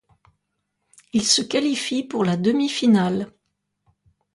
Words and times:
Ils 1.13 1.27
se 1.27 1.43
qualifient 1.43 2.03
pour 2.07 2.25
la 2.25 2.35
demi-finale. 2.35 3.31